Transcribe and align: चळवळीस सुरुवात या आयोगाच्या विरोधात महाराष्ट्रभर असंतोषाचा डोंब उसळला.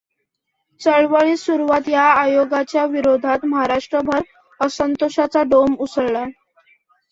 चळवळीस 0.81 1.43
सुरुवात 1.45 1.89
या 1.89 2.05
आयोगाच्या 2.13 2.85
विरोधात 2.85 3.45
महाराष्ट्रभर 3.45 4.21
असंतोषाचा 4.59 5.43
डोंब 5.43 5.75
उसळला. 5.79 6.23